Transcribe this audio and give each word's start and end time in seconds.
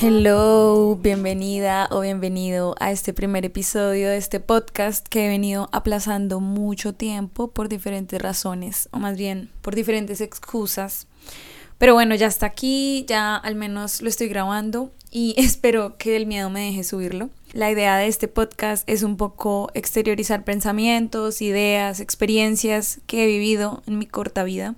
Hello, 0.00 0.96
bienvenida 1.02 1.88
o 1.90 2.00
bienvenido 2.00 2.76
a 2.78 2.92
este 2.92 3.12
primer 3.12 3.44
episodio 3.44 4.08
de 4.08 4.16
este 4.16 4.38
podcast 4.38 5.08
que 5.08 5.26
he 5.26 5.28
venido 5.28 5.68
aplazando 5.72 6.38
mucho 6.38 6.94
tiempo 6.94 7.50
por 7.50 7.68
diferentes 7.68 8.22
razones, 8.22 8.88
o 8.92 8.98
más 9.00 9.16
bien 9.16 9.50
por 9.60 9.74
diferentes 9.74 10.20
excusas. 10.20 11.08
Pero 11.78 11.92
bueno, 11.92 12.14
ya 12.14 12.26
está 12.26 12.46
aquí, 12.46 13.04
ya 13.06 13.36
al 13.36 13.54
menos 13.54 14.00
lo 14.00 14.08
estoy 14.08 14.28
grabando 14.28 14.92
y 15.10 15.34
espero 15.38 15.96
que 15.98 16.16
el 16.16 16.26
miedo 16.26 16.50
me 16.50 16.66
deje 16.66 16.84
subirlo. 16.84 17.30
La 17.52 17.70
idea 17.70 17.96
de 17.96 18.06
este 18.06 18.28
podcast 18.28 18.88
es 18.88 19.02
un 19.02 19.16
poco 19.16 19.70
exteriorizar 19.74 20.44
pensamientos, 20.44 21.42
ideas, 21.42 22.00
experiencias 22.00 23.00
que 23.06 23.24
he 23.24 23.26
vivido 23.26 23.82
en 23.86 23.98
mi 23.98 24.06
corta 24.06 24.44
vida, 24.44 24.74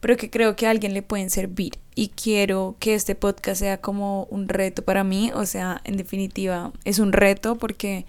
pero 0.00 0.16
que 0.16 0.30
creo 0.30 0.56
que 0.56 0.66
a 0.66 0.70
alguien 0.70 0.94
le 0.94 1.02
pueden 1.02 1.30
servir. 1.30 1.78
Y 1.94 2.08
quiero 2.08 2.76
que 2.78 2.94
este 2.94 3.16
podcast 3.16 3.60
sea 3.60 3.80
como 3.80 4.24
un 4.30 4.48
reto 4.48 4.82
para 4.84 5.02
mí, 5.02 5.32
o 5.34 5.44
sea, 5.46 5.80
en 5.84 5.96
definitiva 5.96 6.72
es 6.84 7.00
un 7.00 7.12
reto 7.12 7.56
porque 7.56 8.06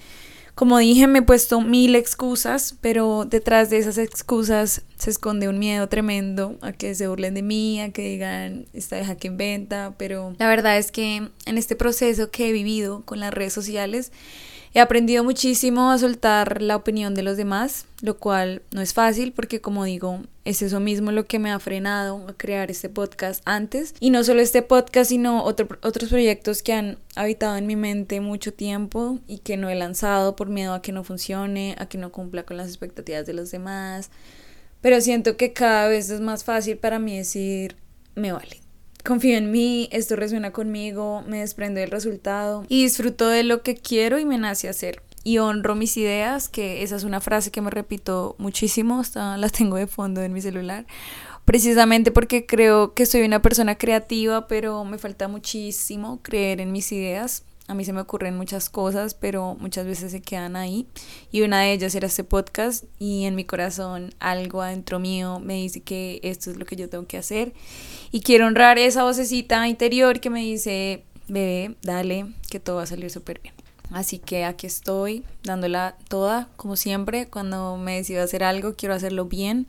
como 0.59 0.77
dije, 0.77 1.07
me 1.07 1.19
he 1.19 1.21
puesto 1.21 1.61
mil 1.61 1.95
excusas, 1.95 2.75
pero 2.81 3.23
detrás 3.23 3.69
de 3.69 3.77
esas 3.77 3.97
excusas 3.97 4.81
se 4.97 5.09
esconde 5.09 5.47
un 5.47 5.57
miedo 5.57 5.87
tremendo 5.87 6.57
a 6.59 6.73
que 6.73 6.93
se 6.95 7.07
burlen 7.07 7.33
de 7.33 7.41
mí, 7.43 7.79
a 7.79 7.93
que 7.93 8.01
digan, 8.01 8.65
esta 8.73 8.97
deja 8.97 9.15
que 9.15 9.27
inventa, 9.27 9.93
pero 9.97 10.35
la 10.37 10.49
verdad 10.49 10.77
es 10.77 10.91
que 10.91 11.29
en 11.45 11.57
este 11.57 11.77
proceso 11.77 12.29
que 12.29 12.49
he 12.49 12.51
vivido 12.51 13.05
con 13.05 13.21
las 13.21 13.33
redes 13.33 13.53
sociales, 13.53 14.11
He 14.71 14.79
aprendido 14.79 15.23
muchísimo 15.23 15.89
a 15.89 15.97
soltar 15.97 16.61
la 16.61 16.75
opinión 16.75 17.15
de 17.15 17.23
los 17.23 17.37
demás, 17.37 17.85
lo 18.01 18.17
cual 18.17 18.61
no 18.71 18.81
es 18.81 18.93
fácil 18.93 19.33
porque 19.33 19.61
como 19.61 19.83
digo, 19.83 20.21
es 20.45 20.61
eso 20.61 20.79
mismo 20.79 21.11
lo 21.11 21.25
que 21.25 21.39
me 21.39 21.51
ha 21.51 21.59
frenado 21.59 22.27
a 22.27 22.33
crear 22.33 22.69
este 22.69 22.87
podcast 22.87 23.41
antes. 23.45 23.95
Y 23.99 24.11
no 24.11 24.23
solo 24.23 24.41
este 24.41 24.61
podcast, 24.61 25.09
sino 25.09 25.43
otros 25.43 26.09
proyectos 26.09 26.61
que 26.61 26.73
han 26.73 26.99
habitado 27.15 27.57
en 27.57 27.65
mi 27.65 27.75
mente 27.75 28.21
mucho 28.21 28.53
tiempo 28.53 29.17
y 29.27 29.39
que 29.39 29.57
no 29.57 29.69
he 29.69 29.75
lanzado 29.75 30.35
por 30.35 30.49
miedo 30.49 30.75
a 30.75 30.83
que 30.83 30.91
no 30.91 31.03
funcione, 31.03 31.75
a 31.79 31.87
que 31.87 31.97
no 31.97 32.11
cumpla 32.11 32.43
con 32.43 32.57
las 32.57 32.67
expectativas 32.67 33.25
de 33.25 33.33
los 33.33 33.49
demás. 33.49 34.11
Pero 34.81 35.01
siento 35.01 35.35
que 35.35 35.51
cada 35.51 35.87
vez 35.87 36.11
es 36.11 36.21
más 36.21 36.43
fácil 36.43 36.77
para 36.77 36.99
mí 36.99 37.17
decir, 37.17 37.75
me 38.13 38.31
vale 38.31 38.68
confío 39.03 39.37
en 39.37 39.51
mí, 39.51 39.89
esto 39.91 40.15
resuena 40.15 40.51
conmigo, 40.51 41.23
me 41.27 41.39
desprendo 41.39 41.79
del 41.79 41.91
resultado 41.91 42.65
y 42.67 42.83
disfruto 42.83 43.27
de 43.27 43.43
lo 43.43 43.61
que 43.61 43.75
quiero 43.75 44.19
y 44.19 44.25
me 44.25 44.37
nace 44.37 44.69
hacer. 44.69 45.01
Y 45.23 45.37
honro 45.39 45.75
mis 45.75 45.97
ideas, 45.97 46.47
que 46.47 46.81
esa 46.81 46.95
es 46.95 47.03
una 47.03 47.19
frase 47.19 47.51
que 47.51 47.61
me 47.61 47.69
repito 47.69 48.35
muchísimo, 48.37 48.99
hasta 48.99 49.37
la 49.37 49.49
tengo 49.49 49.75
de 49.75 49.87
fondo 49.87 50.21
en 50.21 50.33
mi 50.33 50.41
celular, 50.41 50.85
precisamente 51.45 52.11
porque 52.11 52.45
creo 52.45 52.93
que 52.93 53.05
soy 53.05 53.23
una 53.23 53.41
persona 53.41 53.77
creativa, 53.77 54.47
pero 54.47 54.85
me 54.85 54.97
falta 54.97 55.27
muchísimo 55.27 56.21
creer 56.21 56.61
en 56.61 56.71
mis 56.71 56.91
ideas. 56.91 57.43
A 57.69 57.75
mí 57.75 57.85
se 57.85 57.93
me 57.93 58.01
ocurren 58.01 58.35
muchas 58.35 58.67
cosas, 58.67 59.13
pero 59.13 59.55
muchas 59.59 59.85
veces 59.85 60.11
se 60.11 60.23
quedan 60.23 60.55
ahí. 60.55 60.87
Y 61.31 61.43
una 61.43 61.61
de 61.61 61.71
ellas 61.71 61.93
era 61.93 62.07
este 62.07 62.23
podcast 62.23 62.83
y 62.97 63.25
en 63.25 63.35
mi 63.35 63.45
corazón 63.45 64.09
algo 64.19 64.63
adentro 64.63 64.97
mío 64.97 65.39
me 65.39 65.53
dice 65.53 65.81
que 65.81 66.19
esto 66.23 66.49
es 66.49 66.57
lo 66.57 66.65
que 66.65 66.75
yo 66.75 66.89
tengo 66.89 67.05
que 67.05 67.17
hacer. 67.17 67.53
Y 68.11 68.21
quiero 68.21 68.47
honrar 68.47 68.79
esa 68.79 69.03
vocecita 69.03 69.67
interior 69.67 70.19
que 70.19 70.31
me 70.31 70.39
dice, 70.39 71.03
bebé, 71.27 71.75
dale, 71.83 72.25
que 72.49 72.59
todo 72.59 72.77
va 72.77 72.83
a 72.83 72.87
salir 72.87 73.11
súper 73.11 73.39
bien. 73.39 73.53
Así 73.91 74.17
que 74.17 74.45
aquí 74.45 74.65
estoy, 74.65 75.23
dándola 75.43 75.95
toda, 76.07 76.49
como 76.55 76.75
siempre. 76.75 77.27
Cuando 77.27 77.77
me 77.77 77.97
decido 77.97 78.23
hacer 78.23 78.43
algo, 78.43 78.73
quiero 78.73 78.95
hacerlo 78.95 79.25
bien. 79.25 79.67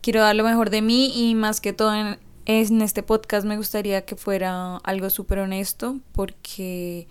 Quiero 0.00 0.22
dar 0.22 0.36
lo 0.36 0.44
mejor 0.44 0.70
de 0.70 0.80
mí 0.80 1.12
y 1.14 1.34
más 1.34 1.60
que 1.60 1.74
todo 1.74 1.94
en, 1.94 2.18
en 2.46 2.80
este 2.80 3.02
podcast 3.02 3.44
me 3.44 3.56
gustaría 3.56 4.04
que 4.04 4.16
fuera 4.16 4.76
algo 4.78 5.10
súper 5.10 5.40
honesto 5.40 5.98
porque, 6.12 7.08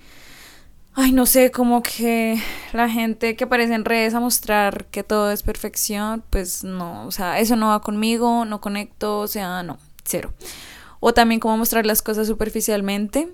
ay, 0.93 1.11
no 1.11 1.25
sé, 1.25 1.51
como 1.51 1.83
que 1.83 2.41
la 2.73 2.89
gente 2.89 3.35
que 3.35 3.43
aparece 3.43 3.73
en 3.73 3.85
redes 3.85 4.13
a 4.13 4.21
mostrar 4.21 4.85
que 4.85 5.03
todo 5.03 5.31
es 5.31 5.43
perfección, 5.43 6.23
pues 6.29 6.63
no, 6.63 7.05
o 7.05 7.11
sea, 7.11 7.39
eso 7.39 7.55
no 7.57 7.67
va 7.67 7.81
conmigo, 7.81 8.45
no 8.45 8.61
conecto, 8.61 9.19
o 9.19 9.27
sea, 9.27 9.61
no, 9.61 9.77
cero. 10.05 10.33
O 11.01 11.13
también 11.13 11.39
como 11.39 11.57
mostrar 11.57 11.85
las 11.85 12.01
cosas 12.01 12.27
superficialmente. 12.27 13.29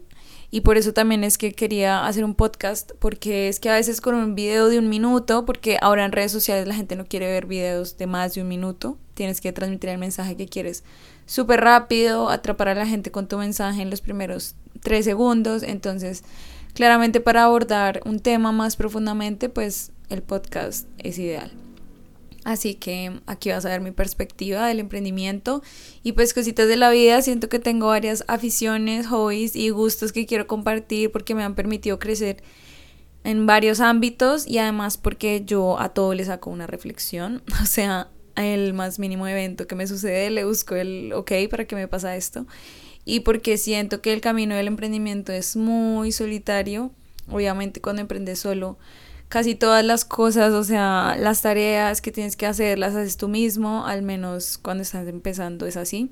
Y 0.54 0.62
por 0.62 0.78
eso 0.78 0.92
también 0.92 1.24
es 1.24 1.38
que 1.38 1.54
quería 1.54 2.06
hacer 2.06 2.25
un 2.25 2.36
podcast, 2.36 2.92
porque 3.00 3.48
es 3.48 3.62
que 3.62 3.70
a 3.70 3.75
veces 3.75 4.02
con 4.02 4.16
un 4.16 4.36
video 4.36 4.68
de 4.68 4.80
un 4.80 4.90
minuto, 4.90 5.46
porque 5.46 5.78
ahora 5.80 6.04
en 6.04 6.12
redes 6.12 6.34
sociales 6.34 6.68
la 6.68 6.75
gente 6.75 6.98
no 6.98 7.06
quiere 7.06 7.28
ver 7.28 7.46
videos 7.46 7.98
de 7.98 8.06
más 8.06 8.34
de 8.34 8.42
un 8.42 8.50
minuto, 8.50 8.98
tienes 9.22 9.40
que 9.40 9.54
transmitir 9.54 9.92
el 9.92 10.00
mensaje 10.00 10.36
que 10.36 10.48
quieres 10.48 10.84
súper 11.28 11.62
rápido, 11.62 12.32
atrapar 12.32 12.70
a 12.70 12.74
la 12.74 12.88
gente 12.88 13.12
con 13.12 13.28
tu 13.28 13.38
mensaje 13.38 13.84
en 13.84 13.92
los 13.92 14.02
primeros 14.02 14.56
tres 14.82 15.06
segundos. 15.06 15.62
Entonces, 15.62 16.24
claramente 16.74 17.22
para 17.22 17.44
abordar 17.44 18.02
un 18.04 18.20
tema 18.20 18.52
más 18.52 18.76
profundamente, 18.76 19.48
pues 19.48 19.92
el 20.10 20.24
podcast 20.24 20.88
es 20.98 21.20
ideal. 21.20 21.52
Así 22.46 22.74
que 22.74 23.22
aquí 23.28 23.52
vas 23.52 23.64
a 23.64 23.70
ver 23.70 23.81
mi 23.81 23.92
perspectiva 23.92 24.66
del 24.66 24.80
emprendimiento 24.80 25.62
y 26.02 26.14
pues 26.14 26.34
cositas 26.34 26.68
de 26.68 26.78
la 26.78 26.90
vida. 26.90 27.22
Siento 27.22 27.48
que 27.48 27.60
tengo 27.60 27.90
varias 27.90 28.24
aficiones, 28.28 29.06
hobbies 29.06 29.56
y 29.56 29.70
gustos 29.70 30.14
que 30.14 30.26
quiero 30.26 30.48
compartir 30.48 31.12
porque 31.12 31.36
me 31.36 31.44
han 31.44 31.54
permitido 31.54 32.00
crecer 32.00 32.42
en 33.24 33.46
varios 33.46 33.81
ámbitos 33.81 34.48
y 34.48 34.58
además 34.58 34.98
porque 34.98 35.44
yo 35.46 35.80
a 35.80 35.90
todo 35.90 36.16
le 36.16 36.26
saco 36.26 36.50
una 36.50 36.66
reflexión. 36.66 37.44
O 37.62 37.68
sea, 37.68 38.10
el 38.36 38.74
más 38.74 39.00
mínimo 39.00 39.28
evento 39.28 39.68
que 39.68 39.75
me 39.75 39.88
sucede, 39.88 40.30
le 40.30 40.46
busco 40.46 40.75
el 40.75 41.14
ok 41.14 41.31
para 41.50 41.66
que 41.66 41.75
me 41.75 41.88
pasa 41.88 42.16
esto. 42.16 42.46
Y 43.06 43.22
porque 43.22 43.58
siento 43.58 44.02
que 44.02 44.14
el 44.14 44.22
camino 44.22 44.56
del 44.56 44.68
emprendimiento 44.68 45.31
es 45.31 45.56
muy 45.56 46.12
solitario. 46.12 46.92
Obviamente 47.30 47.81
cuando 47.81 48.02
emprendes 48.02 48.40
solo, 48.40 48.78
casi 49.30 49.56
todas 49.56 49.84
las 49.84 50.06
cosas, 50.06 50.53
o 50.53 50.64
sea, 50.64 51.16
las 51.18 51.42
tareas 51.42 52.02
que 52.02 52.12
tienes 52.12 52.36
que 52.36 52.46
hacer, 52.46 52.78
las 52.78 52.96
haces 52.96 53.18
tú 53.18 53.28
mismo, 53.28 53.86
al 53.86 54.03
menos 54.03 54.58
cuando 54.58 54.84
estás 54.84 55.08
empezando 55.08 55.66
es 55.66 55.78
así. 55.78 56.12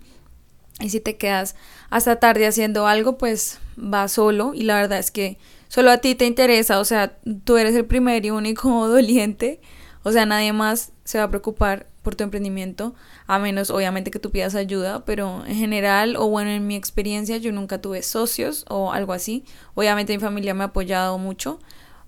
Y 0.80 0.90
si 0.90 1.02
te 1.02 1.18
quedas 1.18 1.56
hasta 1.90 2.20
tarde 2.20 2.48
haciendo 2.48 2.88
algo, 2.88 3.18
pues 3.18 3.60
va 3.78 4.08
solo. 4.08 4.54
Y 4.54 4.64
la 4.64 4.76
verdad 4.76 5.00
es 5.00 5.12
que 5.12 5.38
solo 5.68 5.92
a 5.92 5.98
ti 5.98 6.16
te 6.16 6.26
interesa, 6.26 6.80
o 6.80 6.86
sea, 6.86 7.18
tú 7.44 7.58
eres 7.58 7.76
el 7.76 7.86
primer 7.86 8.26
y 8.26 8.32
único 8.32 8.88
doliente. 8.88 9.60
O 10.04 10.12
sea, 10.14 10.26
nadie 10.26 10.54
más 10.54 10.94
se 11.10 11.18
va 11.18 11.24
a 11.24 11.30
preocupar 11.30 11.88
por 12.04 12.14
tu 12.14 12.24
emprendimiento, 12.24 12.94
a 13.26 13.40
menos 13.40 13.72
obviamente 13.72 14.12
que 14.12 14.20
tú 14.20 14.30
pidas 14.30 14.54
ayuda, 14.54 15.06
pero 15.06 15.44
en 15.48 15.56
general, 15.56 16.16
o 16.16 16.28
bueno, 16.28 16.52
en 16.52 16.68
mi 16.68 16.76
experiencia, 16.76 17.38
yo 17.38 17.52
nunca 17.52 17.82
tuve 17.82 18.04
socios 18.04 18.64
o 18.70 18.94
algo 18.94 19.14
así. 19.14 19.44
Obviamente 19.74 20.14
mi 20.14 20.20
familia 20.20 20.54
me 20.54 20.62
ha 20.62 20.68
apoyado 20.68 21.18
mucho, 21.18 21.60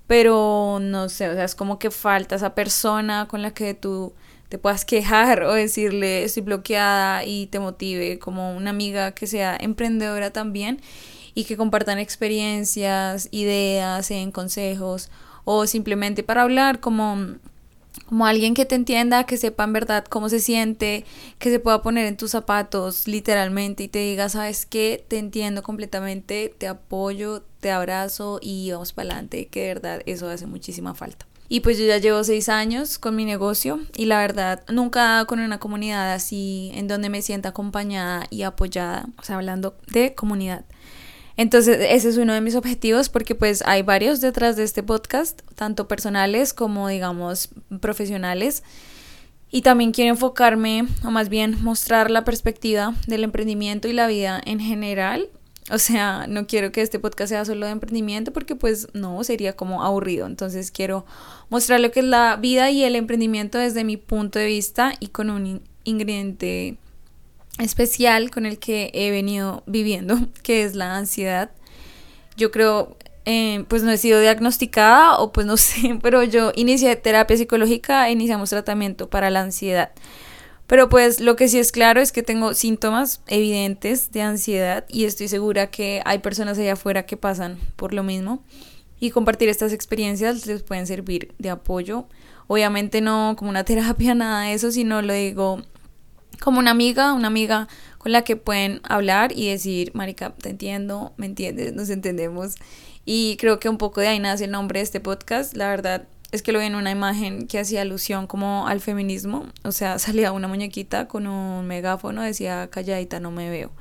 pero 0.05 0.77
no 0.79 1.09
sé, 1.09 1.29
o 1.29 1.33
sea, 1.33 1.45
es 1.45 1.55
como 1.55 1.79
que 1.79 1.89
falta 1.89 2.35
esa 2.35 2.53
persona 2.53 3.27
con 3.27 3.41
la 3.41 3.55
que 3.55 3.73
tú 3.73 4.13
te 4.49 4.59
puedas 4.59 4.85
quejar 4.85 5.41
o 5.45 5.53
decirle 5.55 6.23
estoy 6.23 6.43
bloqueada 6.43 7.23
y 7.25 7.47
te 7.47 7.59
motive, 7.59 8.19
como 8.19 8.55
una 8.55 8.69
amiga 8.69 9.13
que 9.13 9.25
sea 9.25 9.57
emprendedora 9.59 10.29
también 10.29 10.79
y 11.33 11.45
que 11.45 11.57
compartan 11.57 11.97
experiencias, 11.97 13.29
ideas, 13.31 14.11
en 14.11 14.31
consejos 14.31 15.09
o 15.43 15.65
simplemente 15.65 16.21
para 16.21 16.43
hablar 16.43 16.79
como 16.79 17.39
como 18.11 18.25
alguien 18.25 18.53
que 18.53 18.65
te 18.65 18.75
entienda, 18.75 19.23
que 19.23 19.37
sepa 19.37 19.63
en 19.63 19.71
verdad 19.71 20.03
cómo 20.03 20.27
se 20.27 20.41
siente, 20.41 21.05
que 21.39 21.49
se 21.49 21.61
pueda 21.61 21.81
poner 21.81 22.05
en 22.07 22.17
tus 22.17 22.31
zapatos 22.31 23.07
literalmente 23.07 23.83
y 23.83 23.87
te 23.87 23.99
diga, 23.99 24.27
sabes 24.27 24.65
qué, 24.65 25.01
te 25.07 25.17
entiendo 25.17 25.63
completamente, 25.63 26.53
te 26.57 26.67
apoyo, 26.67 27.41
te 27.61 27.71
abrazo 27.71 28.39
y 28.41 28.69
vamos 28.69 28.91
para 28.91 29.11
adelante, 29.11 29.47
que 29.47 29.61
de 29.61 29.67
verdad 29.75 30.01
eso 30.07 30.27
hace 30.27 30.45
muchísima 30.45 30.93
falta. 30.93 31.25
Y 31.47 31.61
pues 31.61 31.77
yo 31.77 31.85
ya 31.85 31.99
llevo 31.99 32.25
seis 32.25 32.49
años 32.49 32.99
con 32.99 33.15
mi 33.15 33.23
negocio 33.23 33.79
y 33.95 34.07
la 34.07 34.17
verdad 34.17 34.61
nunca 34.67 35.23
con 35.23 35.39
una 35.39 35.59
comunidad 35.59 36.11
así 36.11 36.69
en 36.73 36.89
donde 36.89 37.07
me 37.07 37.21
sienta 37.21 37.49
acompañada 37.49 38.27
y 38.29 38.41
apoyada, 38.41 39.05
o 39.19 39.23
sea, 39.23 39.37
hablando 39.37 39.77
de 39.87 40.15
comunidad. 40.15 40.65
Entonces, 41.41 41.79
ese 41.89 42.07
es 42.07 42.17
uno 42.17 42.35
de 42.35 42.41
mis 42.41 42.53
objetivos 42.53 43.09
porque 43.09 43.33
pues 43.33 43.63
hay 43.65 43.81
varios 43.81 44.21
detrás 44.21 44.55
de 44.57 44.63
este 44.63 44.83
podcast, 44.83 45.41
tanto 45.55 45.87
personales 45.87 46.53
como 46.53 46.87
digamos 46.87 47.49
profesionales. 47.79 48.61
Y 49.49 49.63
también 49.63 49.91
quiero 49.91 50.11
enfocarme, 50.11 50.85
o 51.03 51.09
más 51.09 51.29
bien 51.29 51.57
mostrar 51.63 52.11
la 52.11 52.25
perspectiva 52.25 52.93
del 53.07 53.23
emprendimiento 53.23 53.87
y 53.87 53.93
la 53.93 54.05
vida 54.05 54.39
en 54.45 54.59
general. 54.59 55.29
O 55.71 55.79
sea, 55.79 56.27
no 56.27 56.45
quiero 56.45 56.71
que 56.71 56.83
este 56.83 56.99
podcast 56.99 57.29
sea 57.29 57.43
solo 57.43 57.65
de 57.65 57.71
emprendimiento 57.71 58.31
porque 58.31 58.55
pues 58.55 58.89
no, 58.93 59.23
sería 59.23 59.53
como 59.53 59.83
aburrido. 59.83 60.27
Entonces 60.27 60.69
quiero 60.69 61.07
mostrar 61.49 61.79
lo 61.79 61.89
que 61.89 62.01
es 62.01 62.05
la 62.05 62.35
vida 62.35 62.69
y 62.69 62.83
el 62.83 62.95
emprendimiento 62.95 63.57
desde 63.57 63.83
mi 63.83 63.97
punto 63.97 64.37
de 64.37 64.45
vista 64.45 64.93
y 64.99 65.07
con 65.07 65.31
un 65.31 65.63
ingrediente 65.85 66.77
especial 67.61 68.31
con 68.31 68.45
el 68.45 68.59
que 68.59 68.91
he 68.93 69.11
venido 69.11 69.63
viviendo, 69.65 70.19
que 70.43 70.63
es 70.63 70.75
la 70.75 70.97
ansiedad. 70.97 71.51
Yo 72.37 72.51
creo, 72.51 72.97
eh, 73.25 73.65
pues 73.67 73.83
no 73.83 73.91
he 73.91 73.97
sido 73.97 74.19
diagnosticada 74.19 75.17
o 75.19 75.31
pues 75.31 75.45
no 75.45 75.57
sé, 75.57 75.99
pero 76.01 76.23
yo 76.23 76.51
inicié 76.55 76.95
terapia 76.95 77.37
psicológica 77.37 78.07
e 78.07 78.11
iniciamos 78.11 78.49
tratamiento 78.49 79.09
para 79.09 79.29
la 79.29 79.41
ansiedad. 79.41 79.91
Pero 80.67 80.87
pues 80.87 81.19
lo 81.19 81.35
que 81.35 81.49
sí 81.49 81.59
es 81.59 81.73
claro 81.73 81.99
es 81.99 82.13
que 82.13 82.23
tengo 82.23 82.53
síntomas 82.53 83.21
evidentes 83.27 84.11
de 84.13 84.21
ansiedad 84.21 84.85
y 84.87 85.03
estoy 85.03 85.27
segura 85.27 85.69
que 85.69 86.01
hay 86.05 86.19
personas 86.19 86.57
allá 86.57 86.73
afuera 86.73 87.05
que 87.05 87.17
pasan 87.17 87.57
por 87.75 87.93
lo 87.93 88.03
mismo 88.03 88.41
y 88.97 89.11
compartir 89.11 89.49
estas 89.49 89.73
experiencias 89.73 90.45
les 90.45 90.63
pueden 90.63 90.87
servir 90.87 91.33
de 91.39 91.49
apoyo. 91.49 92.05
Obviamente 92.47 93.01
no 93.01 93.35
como 93.37 93.49
una 93.49 93.63
terapia, 93.65 94.15
nada 94.15 94.43
de 94.43 94.53
eso, 94.53 94.71
sino 94.71 95.01
lo 95.01 95.11
digo 95.11 95.61
como 96.41 96.59
una 96.59 96.71
amiga, 96.71 97.13
una 97.13 97.27
amiga 97.27 97.67
con 97.97 98.11
la 98.11 98.23
que 98.23 98.35
pueden 98.35 98.81
hablar 98.83 99.31
y 99.31 99.49
decir, 99.49 99.91
Marica, 99.93 100.33
te 100.33 100.49
entiendo, 100.49 101.13
me 101.15 101.27
entiendes, 101.27 101.73
nos 101.73 101.89
entendemos. 101.89 102.55
Y 103.05 103.37
creo 103.39 103.59
que 103.59 103.69
un 103.69 103.77
poco 103.77 104.01
de 104.01 104.07
ahí 104.07 104.19
nace 104.19 104.45
el 104.45 104.51
nombre 104.51 104.79
de 104.79 104.83
este 104.83 104.99
podcast. 104.99 105.55
La 105.55 105.69
verdad 105.69 106.07
es 106.31 106.41
que 106.41 106.51
lo 106.51 106.59
vi 106.59 106.65
en 106.65 106.75
una 106.75 106.89
imagen 106.89 107.47
que 107.47 107.59
hacía 107.59 107.81
alusión 107.83 108.25
como 108.25 108.67
al 108.67 108.81
feminismo. 108.81 109.45
O 109.63 109.71
sea, 109.71 109.99
salía 109.99 110.31
una 110.31 110.47
muñequita 110.47 111.07
con 111.07 111.27
un 111.27 111.67
megáfono, 111.67 112.23
decía, 112.23 112.69
calladita, 112.71 113.19
no 113.19 113.29
me 113.29 113.49
veo. 113.49 113.71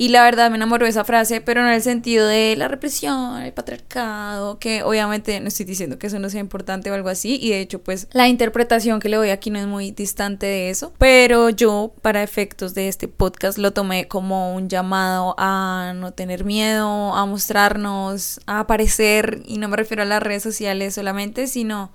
Y 0.00 0.10
la 0.10 0.22
verdad 0.22 0.48
me 0.48 0.54
enamoró 0.54 0.86
esa 0.86 1.02
frase, 1.02 1.40
pero 1.40 1.60
no 1.60 1.66
en 1.66 1.74
el 1.74 1.82
sentido 1.82 2.24
de 2.28 2.54
la 2.56 2.68
represión, 2.68 3.42
el 3.42 3.52
patriarcado, 3.52 4.60
que 4.60 4.84
obviamente 4.84 5.40
no 5.40 5.48
estoy 5.48 5.66
diciendo 5.66 5.98
que 5.98 6.06
eso 6.06 6.20
no 6.20 6.30
sea 6.30 6.38
importante 6.38 6.88
o 6.88 6.94
algo 6.94 7.08
así, 7.08 7.36
y 7.42 7.50
de 7.50 7.60
hecho 7.60 7.82
pues 7.82 8.06
la 8.12 8.28
interpretación 8.28 9.00
que 9.00 9.08
le 9.08 9.16
doy 9.16 9.30
aquí 9.30 9.50
no 9.50 9.58
es 9.58 9.66
muy 9.66 9.90
distante 9.90 10.46
de 10.46 10.70
eso, 10.70 10.92
pero 10.98 11.50
yo 11.50 11.92
para 12.00 12.22
efectos 12.22 12.74
de 12.74 12.86
este 12.86 13.08
podcast 13.08 13.58
lo 13.58 13.72
tomé 13.72 14.06
como 14.06 14.54
un 14.54 14.68
llamado 14.68 15.34
a 15.36 15.94
no 15.96 16.12
tener 16.12 16.44
miedo, 16.44 17.12
a 17.12 17.26
mostrarnos, 17.26 18.38
a 18.46 18.60
aparecer, 18.60 19.42
y 19.46 19.58
no 19.58 19.66
me 19.66 19.76
refiero 19.76 20.04
a 20.04 20.06
las 20.06 20.22
redes 20.22 20.44
sociales 20.44 20.94
solamente, 20.94 21.48
sino 21.48 21.90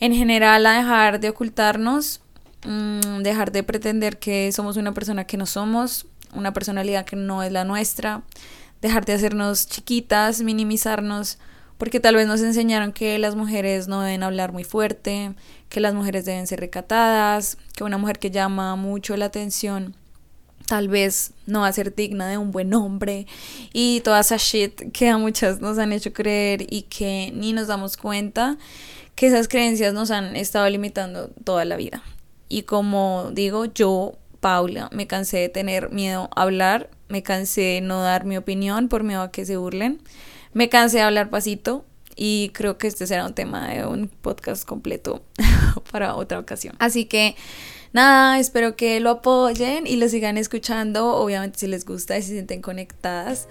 en 0.00 0.14
general 0.14 0.66
a 0.66 0.74
dejar 0.74 1.18
de 1.18 1.30
ocultarnos, 1.30 2.20
mm, 2.66 3.22
dejar 3.22 3.52
de 3.52 3.62
pretender 3.62 4.18
que 4.18 4.52
somos 4.52 4.76
una 4.76 4.92
persona 4.92 5.24
que 5.24 5.38
no 5.38 5.46
somos, 5.46 6.04
una 6.34 6.52
personalidad 6.52 7.04
que 7.04 7.16
no 7.16 7.42
es 7.42 7.52
la 7.52 7.64
nuestra, 7.64 8.22
dejar 8.80 9.04
de 9.04 9.14
hacernos 9.14 9.68
chiquitas, 9.68 10.42
minimizarnos, 10.42 11.38
porque 11.78 12.00
tal 12.00 12.16
vez 12.16 12.26
nos 12.26 12.40
enseñaron 12.40 12.92
que 12.92 13.18
las 13.18 13.36
mujeres 13.36 13.88
no 13.88 14.00
deben 14.02 14.22
hablar 14.22 14.52
muy 14.52 14.64
fuerte, 14.64 15.34
que 15.68 15.80
las 15.80 15.94
mujeres 15.94 16.24
deben 16.24 16.46
ser 16.46 16.60
recatadas, 16.60 17.56
que 17.76 17.84
una 17.84 17.98
mujer 17.98 18.18
que 18.18 18.30
llama 18.30 18.74
mucho 18.76 19.16
la 19.16 19.26
atención 19.26 19.94
tal 20.66 20.88
vez 20.88 21.32
no 21.46 21.60
va 21.60 21.68
a 21.68 21.72
ser 21.72 21.94
digna 21.94 22.28
de 22.28 22.36
un 22.36 22.50
buen 22.50 22.74
hombre 22.74 23.26
y 23.72 24.00
toda 24.00 24.20
esa 24.20 24.36
shit 24.36 24.92
que 24.92 25.08
a 25.08 25.16
muchas 25.16 25.60
nos 25.60 25.78
han 25.78 25.92
hecho 25.92 26.12
creer 26.12 26.66
y 26.68 26.82
que 26.82 27.32
ni 27.34 27.54
nos 27.54 27.68
damos 27.68 27.96
cuenta 27.96 28.58
que 29.14 29.26
esas 29.26 29.48
creencias 29.48 29.94
nos 29.94 30.10
han 30.10 30.36
estado 30.36 30.68
limitando 30.68 31.28
toda 31.42 31.64
la 31.64 31.76
vida. 31.76 32.02
Y 32.48 32.62
como 32.62 33.30
digo, 33.32 33.64
yo 33.64 34.18
Paula, 34.40 34.88
me 34.92 35.06
cansé 35.06 35.38
de 35.38 35.48
tener 35.48 35.90
miedo 35.90 36.30
a 36.34 36.42
hablar, 36.42 36.90
me 37.08 37.22
cansé 37.22 37.60
de 37.60 37.80
no 37.80 38.02
dar 38.02 38.24
mi 38.24 38.36
opinión 38.36 38.88
por 38.88 39.02
miedo 39.02 39.22
a 39.22 39.30
que 39.30 39.44
se 39.44 39.56
burlen, 39.56 40.00
me 40.52 40.68
cansé 40.68 40.98
de 40.98 41.02
hablar 41.04 41.30
pasito 41.30 41.84
y 42.16 42.50
creo 42.52 42.78
que 42.78 42.88
este 42.88 43.06
será 43.06 43.24
un 43.26 43.34
tema 43.34 43.68
de 43.68 43.86
un 43.86 44.08
podcast 44.08 44.64
completo 44.64 45.22
para 45.92 46.16
otra 46.16 46.38
ocasión. 46.38 46.74
Así 46.78 47.04
que 47.04 47.36
nada, 47.92 48.38
espero 48.38 48.76
que 48.76 48.98
lo 49.00 49.10
apoyen 49.10 49.86
y 49.86 49.96
lo 49.96 50.08
sigan 50.08 50.36
escuchando, 50.36 51.14
obviamente 51.14 51.60
si 51.60 51.66
les 51.68 51.84
gusta 51.84 52.18
y 52.18 52.22
se 52.22 52.32
sienten 52.32 52.60
conectadas. 52.60 53.48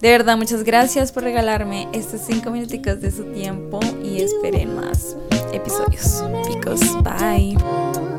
De 0.00 0.10
verdad, 0.10 0.36
muchas 0.36 0.64
gracias 0.64 1.12
por 1.12 1.24
regalarme 1.24 1.88
estos 1.92 2.20
cinco 2.26 2.50
minuticos 2.50 3.00
de 3.00 3.10
su 3.10 3.24
tiempo 3.32 3.80
y 4.02 4.20
esperen 4.20 4.76
más 4.76 5.16
episodios. 5.52 6.22
Chicos, 6.46 6.80
bye. 7.02 8.09